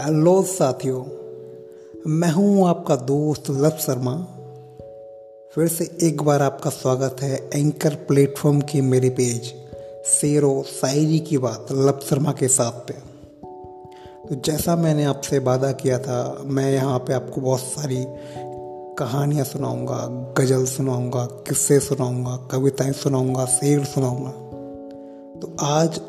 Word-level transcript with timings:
Hello 0.00 0.42
साथियों। 0.42 1.04
मैं 2.06 2.30
हूँ 2.30 2.68
आपका 2.68 2.96
दोस्त 2.96 3.50
लव 3.50 3.70
शर्मा। 3.70 4.12
फिर 5.54 5.68
से 5.68 5.98
एक 6.02 6.22
बार 6.22 6.42
आपका 6.42 6.70
स्वागत 6.70 7.16
है 7.20 7.50
एंकर 7.54 7.94
प्लेटफॉर्म 7.94 8.60
की 8.60 8.80
मेरे 8.80 9.10
पेज 9.10 9.42
शेरो 10.06 10.64
शायरी 10.80 11.18
की 11.18 11.38
बात 11.38 11.66
लव 11.72 12.00
शर्मा 12.10 12.32
के 12.32 12.48
साथ 12.48 12.72
पे। 12.72 12.94
तो 14.28 14.34
जैसा 14.34 14.76
मैंने 14.76 15.04
आपसे 15.04 15.38
वादा 15.38 15.72
किया 15.72 15.98
था, 15.98 16.42
मैं 16.44 16.72
यहाँ 16.72 16.98
पे 16.98 17.12
आपको 17.12 17.40
बहुत 17.40 17.60
सारी 17.60 18.04
कहानियाँ 18.98 19.44
सुनाऊँगा, 19.44 20.32
गज़ल 20.38 20.64
सुनाऊँगा, 20.64 21.24
किस्से 21.24 21.80
सुनाऊँगा, 21.80 22.36
कविताएँ 22.36 22.92
सुनाऊँगा, 22.92 23.44
शेर 23.44 23.84
सुनाऊँगा। 23.84 24.30
तो 25.40 25.56
आज 25.60 26.00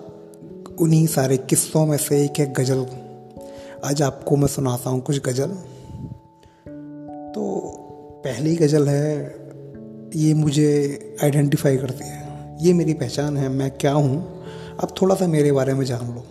उन्हीं 0.79 1.07
सारे 1.07 1.37
किस्सों 1.37 1.85
में 1.85 1.97
से 1.97 2.25
एक 2.25 2.33
है 2.39 2.53
गज़ल। 2.53 3.08
आज 3.85 4.01
आपको 4.01 4.35
मैं 4.35 4.47
सुनाता 4.47 4.89
हूँ 4.89 5.01
कुछ 5.01 5.21
गज़ल। 5.21 5.47
तो 7.35 7.61
पहली 8.25 8.55
गज़ल 8.55 8.87
है, 8.87 9.35
ये 10.15 10.33
मुझे 10.33 10.99
आइडेंटिफाई 11.23 11.77
करती 11.77 12.07
है। 12.07 12.57
ये 12.61 12.73
मेरी 12.73 12.93
पहचान 12.93 13.37
है, 13.37 13.49
मैं 13.49 13.71
क्या 13.71 13.91
हूँ, 13.91 14.43
अब 14.79 14.93
थोड़ा 15.01 15.15
सा 15.15 15.27
मेरे 15.27 15.51
बारे 15.51 15.73
में 15.73 15.85
जान 15.85 16.15
लो। 16.15 16.23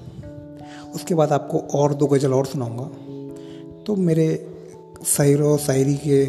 उसके 0.94 1.14
बाद 1.14 1.32
आपको 1.32 1.58
और 1.58 1.94
दो 1.94 2.06
गज़ल 2.06 2.32
और 2.32 2.46
सुनाऊँगा। 2.46 2.84
तो 3.84 3.96
मेरे 3.96 4.54
शायर 5.06 5.42
और 5.42 5.58
शायरी 5.58 5.94
के 5.94 6.22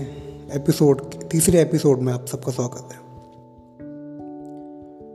एपिसोड 0.55 1.01
तीसरे 1.29 1.61
एपिसोड 1.61 1.99
में 1.99 2.13
आप 2.13 2.25
सबका 2.25 2.51
स्वागत 2.51 2.89
है। 2.91 2.99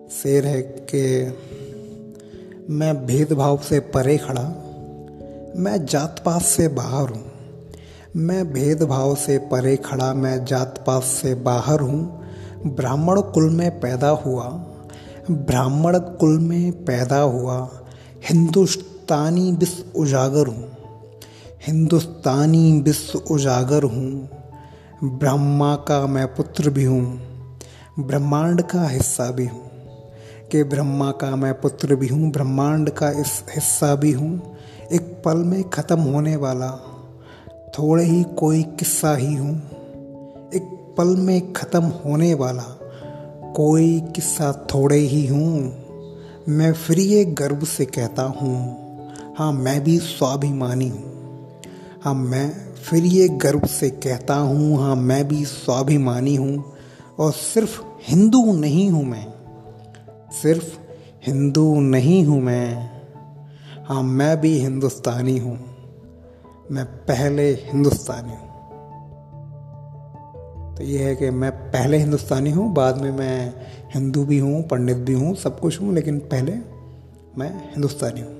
शेर 0.09 0.47
है 0.47 0.63
कि 0.63 1.25
मैं 2.71 3.07
भेदभाव 3.07 3.59
से 3.59 3.80
परे 3.80 4.18
खड़ा 4.18 4.63
मैं 5.57 5.87
जात 5.87 6.23
पात 6.27 6.43
से 6.43 6.69
बाहर 6.69 7.09
हूँ। 7.09 7.24
मैं 8.16 8.52
भेदभाव 8.52 9.15
से 9.15 9.38
परे 9.38 9.77
खड़ा 9.77 10.15
मैं 10.15 10.45
जात 10.45 10.85
पात 10.87 11.02
से 11.02 11.35
बाहर 11.35 11.80
हूँ। 11.80 12.24
ब्राह्मण 12.66 13.21
कुल 13.21 13.51
में 13.51 13.80
पैदा 13.80 14.09
हुआ। 14.09 14.45
ब्राह्मण 15.30 15.99
कुल 15.99 16.38
में 16.38 16.73
पैदा 16.73 17.16
हुआ। 17.16 17.71
हिंदुस्तानी 18.30 19.52
विश्व 19.52 20.01
उजागर 20.01 20.46
हूँ। 20.46 20.69
हिंदुस्तानी 21.66 22.80
विश्व 22.80 23.18
उजागर 23.18 23.83
हूँ। 23.83 24.29
ब्रह्मा 25.05 25.77
का 25.77 26.07
मैं 26.07 26.27
पुत्र 26.27 26.71
भी 26.71 26.85
हूँ। 26.85 27.21
ब्रह्मांड 27.99 28.63
का 28.63 28.89
हिस्सा 28.89 29.30
भी 29.30 29.46
हूँ। 29.46 29.71
कि 30.52 30.63
ब्रह्मा 30.63 31.11
का 31.11 31.37
मैं 31.37 31.61
पुत्र 31.61 31.95
भी 31.95 32.09
हूँ। 32.09 32.33
ब्रह्मांड 32.33 32.91
का 32.91 33.11
इस 33.11 33.45
हिस्सा 33.55 33.95
भी 33.95 34.13
हूँ। 34.13 34.54
एक 34.95 35.02
पल 35.24 35.37
में 35.37 35.70
ख़त्म 35.70 36.00
होने 36.00 36.37
वाला, 36.37 36.70
थोड़े 37.78 38.04
ही 38.04 38.23
कोई 38.24 38.62
किस्सा 38.62 39.16
ही 39.16 39.34
हूँ। 39.34 39.54
एक 40.54 40.95
पल 40.98 41.06
में 41.06 41.52
ख़त्म 41.52 41.82
होने 41.82 42.34
वाला, 42.34 42.62
कोई 43.56 44.00
किस्सा 44.00 44.66
थोड़े 44.74 44.96
ही 44.96 45.26
हूँ। 45.26 45.74
मैं 46.48 46.72
फ्री 46.72 47.24
गर्व 47.24 47.65
से 47.65 47.84
कहता 47.84 48.22
हूँ 48.22 48.82
हाँ 49.38 49.52
मैं 49.52 49.84
भी 49.84 49.98
स्वाभिमानी 49.98 50.88
हूँ। 50.88 51.60
हाँ 52.02 52.15
मैं 52.15 52.74
फिर 52.74 53.04
ये 53.04 53.28
गर्व 53.28 53.66
से 53.66 53.90
कहता 53.90 54.34
हूँ 54.34 54.78
हाँ 54.78 54.96
मैं 54.96 55.28
भी 55.28 55.45
स्वाभिमानी 55.45 56.37
हूँ। 56.37 56.74
और 57.18 57.32
सिर्फ़ 57.32 57.80
हिंदू 58.09 58.52
नहीं 58.52 58.90
हूँ 58.90 59.04
मैं, 59.04 59.26
सिर्फ़ 60.42 60.78
हिंदू 61.26 61.80
नहीं 61.80 62.24
हूँ 62.24 62.40
मैं। 62.40 62.93
हाँ 63.88 64.03
मैं 64.03 64.41
भी 64.41 64.59
हिंदुस्तानी 64.59 65.38
हूँ। 65.38 65.59
मैं 66.71 66.84
पहले 66.84 67.53
हिंदुस्तानी 67.53 68.28
हूँ। 68.28 68.49
तो 70.77 70.84
ये 70.84 70.99
है 70.99 71.17
कि 71.17 71.31
मैं 71.31 71.53
पहले 71.53 71.97
हिंदुस्तानी 71.97 72.50
हूँ, 72.50 72.75
बाद 72.75 73.00
में 73.00 73.11
मैं 73.11 73.55
हिंदू 73.95 74.25
भी 74.25 74.39
हूँ, 74.39 74.69
पंडित 74.69 74.97
भी 74.97 75.12
हूँ, 75.12 75.34
सब 75.34 75.61
कुछ 75.61 75.81
हूँ, 75.81 75.95
लेकिन 75.95 76.19
पहले 76.19 76.53
मैं 77.39 77.71
हिंदुस्तानी 77.71 78.21
हूँ। 78.21 78.31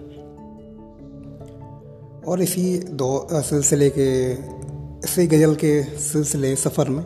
और 2.23 2.41
इसी 2.41 2.79
दो 2.79 3.29
सिलसिले 3.33 3.91
के, 3.91 4.33
इसी 4.99 5.27
गज़ल 5.27 5.55
के 5.55 5.83
सिलसिले, 5.83 6.57
सफ़र 6.57 6.89
में 6.89 7.05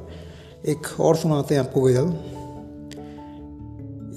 एक 0.66 1.00
और 1.00 1.16
सुनाते 1.16 1.54
हैं 1.54 1.62
आपको 1.62 1.82
गज़ल। 1.82 2.08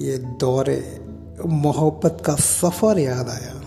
ये 0.06 0.18
दौरे, 0.18 1.02
मोहब्बत 1.46 2.18
का 2.26 2.36
सफ़र 2.36 3.00
याद 3.00 3.30
आया। 3.30 3.61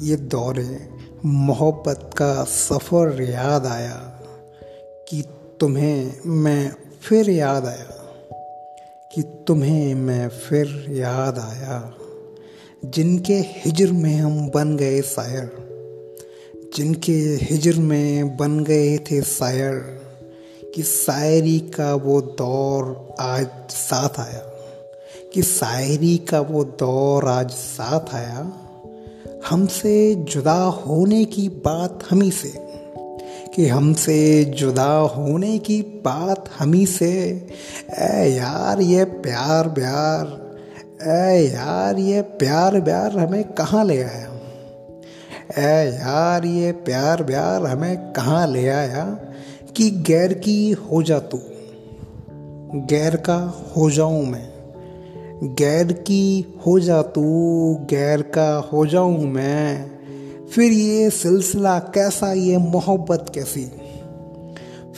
ये 0.00 0.16
दौरे 0.16 0.88
मोहब्बत 1.24 2.10
का 2.16 2.44
सफ़र 2.44 3.22
याद 3.22 3.66
आया 3.66 4.20
कि 5.08 5.24
तुम्हें 5.60 6.12
मैं 6.26 6.76
फिर 7.02 7.30
याद 7.30 7.66
आया, 7.66 7.86
कि 9.14 9.22
तुम्हें 9.22 9.94
मैं 9.94 10.28
फिर 10.28 10.86
याद 10.90 11.38
आया। 11.38 11.94
जिनके 12.84 13.34
हिजर 13.34 13.92
में 13.92 14.16
हम 14.16 14.50
बन 14.50 14.76
गए 14.76 15.02
शायर, 15.02 15.50
जिनके 16.76 17.16
हिजर 17.42 17.74
में 17.74 18.36
बन 18.36 18.64
गए 18.64 18.98
थे 18.98 19.22
शायर, 19.22 19.74
कि 20.74 20.82
शायरी 20.82 21.58
का 21.58 21.94
वो 21.94 22.20
दौर 22.20 23.14
आज 23.20 23.46
साथ 23.70 24.20
आया, 24.20 24.42
कि 25.34 25.42
शायरी 25.42 26.18
का 26.18 26.40
वो 26.40 26.64
दौर 26.64 27.28
आज 27.28 27.50
साथ 27.50 28.14
आया। 28.14 28.60
हमसे 29.50 30.14
जुदा 30.14 30.62
होने 30.62 31.24
की 31.24 31.48
बात 31.48 31.98
हमी 32.10 32.30
से, 32.30 32.52
कि 33.54 33.66
हमसे 33.68 34.44
जुदा 34.44 34.98
होने 34.98 35.58
की 35.58 35.82
बात 35.82 36.44
हमी 36.58 36.86
से 36.86 37.46
ए 37.98 38.34
यार 38.36 38.80
ये 38.80 39.04
प्यार 39.04 39.68
ब्यार 39.68 40.44
ए 41.02 41.48
यार 41.54 41.98
ये 41.98 42.22
प्यार 42.22 42.80
प्यार 42.80 43.18
हमें 43.18 43.44
कहाँ 43.44 43.84
ले 43.84 44.02
आया? 44.02 44.30
ए 45.58 45.90
यार 45.90 46.44
ये 46.44 46.72
प्यार 46.72 47.24
प्यार 47.24 47.66
हमें 47.66 48.12
कहाँ 48.12 48.46
ले 48.46 48.68
आया 48.68 49.04
कि 49.76 49.90
गैर 49.90 50.32
की 50.32 50.72
हो 50.72 51.02
जा 51.02 51.18
तू? 51.18 51.40
गैर 52.74 53.16
का 53.16 53.64
हो 53.76 53.90
जाऊँ 53.90 54.26
मैं। 54.26 54.53
गैर 55.42 55.92
की 55.92 56.54
हो 56.66 56.80
जा 56.80 57.02
तू, 57.02 57.22
गैर 57.90 58.22
का 58.22 58.56
हो 58.72 58.86
जाऊँ 58.86 59.24
मैं। 59.24 59.90
फिर 60.46 60.72
ये 60.72 61.10
सिलसिला 61.10 61.78
कैसा, 61.78 62.32
ये 62.32 62.58
मोहब्बत 62.58 63.32
कैसी? 63.34 63.72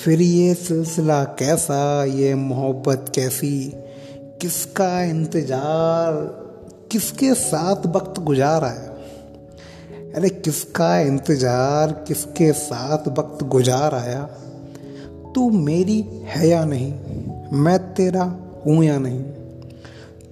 फिर 0.04 0.20
ये 0.20 0.54
सिलसिला 0.54 1.24
कैसा, 1.24 2.04
ये 2.04 2.34
मोहब्बत 2.34 3.12
कैसी? 3.14 3.72
किसका 4.40 5.02
इंतज़ार, 5.02 6.12
किसके 6.92 7.34
साथ 7.34 7.86
वक्त 7.86 8.20
गुजारा 8.20 8.68
है? 8.68 8.88
अरे 10.14 10.28
किसका 10.28 10.98
इंतज़ार, 10.98 11.92
किसके 11.92 12.52
साथ 12.52 13.08
वक्त 13.08 13.44
गुजार 13.44 13.94
आया? 13.94 14.22
तू 15.34 15.50
मेरी 15.50 16.04
है 16.24 16.48
या 16.48 16.64
नहीं? 16.64 16.94
मैं 17.52 17.94
तेरा 17.94 18.38
हूँ 18.66 18.84
या 18.84 18.98
नहीं? 18.98 19.24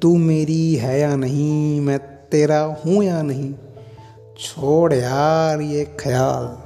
तू 0.04 0.16
मेरी 0.16 0.74
है 0.74 1.00
या 1.00 1.16
नहीं? 1.16 1.80
मैं 1.80 1.98
तेरा 2.30 2.60
हूँ 2.86 3.04
या 3.04 3.22
नहीं? 3.22 3.54
छोड़ 4.38 4.92
यार 4.94 5.60
ये 5.60 5.84
ख्याल। 5.84 6.56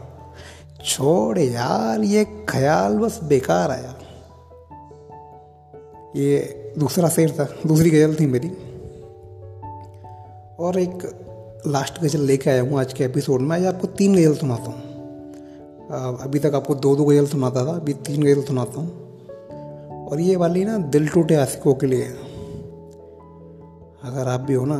छोड़ 0.84 1.38
यार 1.38 2.00
ये 2.00 2.24
ख्याल, 2.48 2.98
बस 2.98 3.20
बेकार 3.24 3.70
आया। 3.70 3.94
ये 6.16 6.38
दूसरा 6.78 7.08
शेर 7.08 7.30
था, 7.30 7.48
दूसरी 7.66 7.90
गज़ल 7.90 8.14
थी 8.20 8.26
मेरी। 8.26 8.48
और 10.60 10.78
एक 10.78 11.08
लास्ट 11.66 12.02
गज़ल 12.02 12.20
लेके 12.20 12.50
आया 12.50 12.62
हूँ 12.62 12.80
आज 12.80 12.92
के 12.92 13.04
एपिसोड 13.04 13.40
में। 13.40 13.56
आज 13.56 13.66
आपको 13.66 13.86
तीन 13.86 14.16
गज़ल 14.16 14.34
सुनाता 14.34 14.62
हूँ। 14.62 14.80
अभी 16.18 16.38
तक 16.38 16.54
आपको 16.54 16.74
दो 16.74 16.96
दो 16.96 17.04
गज़ल 17.04 17.26
सुनाता 17.26 17.66
था, 17.66 17.70
अभी 17.70 17.92
तीन 17.92 18.22
गज़ल 18.22 18.42
सुनाता 18.42 18.80
हूँ। 18.80 20.06
और 20.06 20.20
ये 20.20 20.36
वाली 20.36 20.64
ना 20.64 20.78
दिल 20.78 21.08
टूटे 21.08 21.34
आशिकों 21.34 21.74
के 21.74 21.86
लिए। 21.86 22.14
अगर 24.04 24.28
आप 24.28 24.40
भी 24.40 24.54
हो 24.54 24.64
ना 24.64 24.78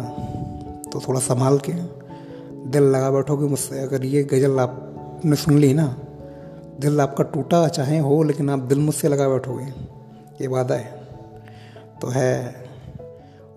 तो 0.91 1.01
थोड़ा 1.01 1.21
संभाल 1.21 1.59
के 1.59 1.73
दिल 2.71 2.83
लगा 2.83 3.11
बैठोगे 3.11 3.47
मुझसे। 3.47 3.81
अगर 3.81 4.05
ये 4.05 4.23
गज़ल 4.25 4.61
आपने 4.61 5.37
सुन 5.37 5.59
ली 5.59 5.75
ना, 5.75 5.97
दिल 6.81 7.01
आपका 7.01 7.25
टूटा 7.25 7.69
चाहे 7.69 7.99
हो, 7.99 8.23
लेकिन 8.23 8.51
आप 8.51 8.59
दिल 8.59 8.79
मुझसे 8.79 9.09
लगा 9.09 9.29
बैठोगे। 9.29 9.65
ये 10.41 10.47
वादा 10.47 10.75
है। 10.75 11.09
तो 12.01 12.09
है, 12.09 12.55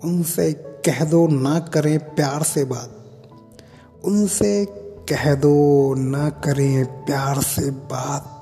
उनसे 0.04 0.54
कह 0.54 1.06
दो 1.06 1.28
ना 1.28 1.60
करें 1.60 2.16
प्यार 2.16 2.44
से 2.44 2.64
बात। 2.64 2.98
उनसे 4.06 4.66
कह 5.10 5.36
दो 5.36 5.96
ना 5.96 6.30
करें 6.30 7.06
प्यार 7.06 7.42
से 7.42 7.72
बात। 7.72 8.38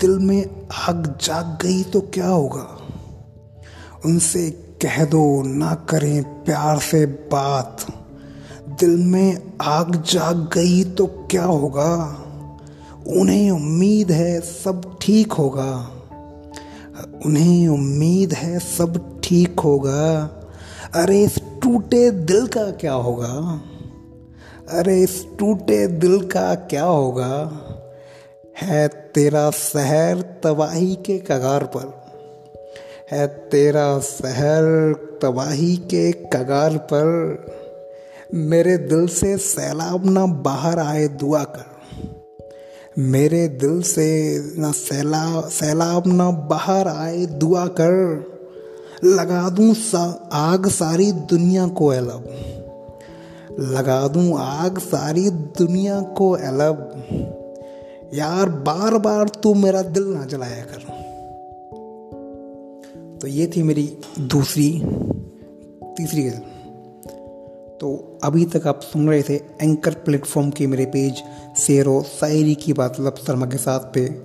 दिल 0.00 0.18
में 0.18 0.68
आग 0.88 1.18
जाग 1.20 1.58
गई 1.62 1.82
तो 1.82 2.00
क्या 2.00 2.28
होगा? 2.28 2.78
उनसे 4.04 4.69
कह 4.82 5.04
दो, 5.04 5.42
ना 5.42 5.74
करें 5.74 6.44
प्यार 6.44 6.78
से 6.78 7.06
बात। 7.06 7.76
दिल 8.80 8.96
में 8.96 9.52
आग 9.62 10.02
जाग 10.02 10.50
गई 10.52 10.84
तो 10.84 11.06
क्या 11.06 11.44
होगा? 11.44 11.94
उन्हें 13.06 13.50
उम्मीद 13.50 14.12
है 14.12 14.40
सब 14.40 14.98
ठीक 15.00 15.32
होगा। 15.32 15.90
उन्हें 17.26 17.68
उम्मीद 17.68 18.32
है 18.32 18.58
सब 18.58 19.20
ठीक 19.24 19.60
होगा। 19.60 20.22
अरे, 20.94 21.24
इस 21.24 21.38
टूटे 21.62 22.10
दिल 22.10 22.46
का 22.46 22.70
क्या 22.70 22.92
होगा? 22.92 23.60
अरे, 24.70 25.02
इस 25.02 25.26
टूटे 25.38 25.86
दिल 25.86 26.20
का 26.20 26.54
क्या 26.54 26.84
होगा? 26.84 27.52
है 28.62 28.88
तेरा 28.88 29.50
शहर 29.50 30.20
तबाही 30.20 30.94
के 30.94 31.18
कगार 31.18 31.64
पर। 31.64 32.09
है 33.10 33.26
तेरा 33.26 33.98
शहर 33.98 34.64
तबाही 35.22 35.76
के 35.76 36.12
कगार 36.12 36.76
पर। 36.76 37.06
मेरे 38.34 38.76
दिल 38.78 39.06
से 39.08 39.36
सैलाब 39.36 40.10
ना 40.10 40.26
बाहर 40.26 40.78
आए 40.78 41.08
दुआ 41.08 41.42
कर। 41.44 41.64
मेरे 42.98 43.48
दिल 43.48 43.82
से 43.82 44.06
ना 44.58 44.72
सैलाब 44.72 45.48
सैलाब 45.48 46.06
ना 46.06 46.30
बाहर 46.30 46.88
आए 46.88 47.26
दुआ 47.26 47.66
कर। 47.66 47.94
लगा 49.04 49.48
दूँ 49.48 49.74
सा, 49.74 50.28
आग 50.32 50.68
सारी 50.68 51.12
दुनिया 51.12 51.66
को 51.68 51.92
एलब 51.92 52.30
लगा 53.60 54.08
दूँ 54.08 54.38
आग 54.38 54.78
सारी 54.78 55.30
दुनिया 55.30 56.00
को 56.00 56.36
एलब 56.36 56.78
यार 58.14 58.48
बार 58.48 58.98
बार 58.98 59.28
तू 59.28 59.54
मेरा 59.54 59.82
दिल 59.82 60.02
ना 60.02 60.24
जलाया 60.24 60.64
कर। 60.64 60.99
तो 63.20 63.26
ये 63.26 63.46
थी 63.46 63.62
मेरी 63.62 63.98
दूसरी, 64.20 64.82
तीसरी 65.96 66.22
गज़ल। 66.22 66.38
तो 67.80 68.18
अभी 68.24 68.44
तक 68.44 68.66
आप 68.66 68.80
सुन 68.80 69.08
रहे 69.08 69.22
थे 69.22 69.34
एंकर 69.34 69.94
प्लेटफॉर्म 69.94 70.50
के 70.50 70.66
मेरे 70.66 70.86
पेज 70.86 71.22
शेर 71.58 72.02
शायरी 72.02 72.54
की 72.54 72.72
बात 72.72 73.00
लब 73.00 73.14
शर्मा 73.26 73.46
के 73.46 73.56
साथ 73.56 73.80
पे। 73.80 74.22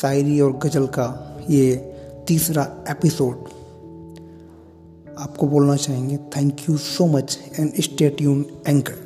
शायरी 0.00 0.40
और 0.40 0.56
गज़ल 0.56 0.86
का 0.86 1.38
ये 1.50 1.94
तीसरा 2.28 2.84
एपिसोड 2.90 3.34
आपको 5.18 5.46
बोलना 5.46 5.76
चाहेंगे 5.76 6.16
thank 6.16 6.56
you 6.70 6.76
so 6.76 7.06
much 7.06 7.38
and 7.60 7.72
stay 7.80 8.08
tune 8.08 8.46
anchor 8.68 9.03